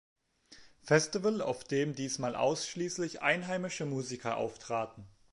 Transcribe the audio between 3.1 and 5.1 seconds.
einheimische Musiker auftraten.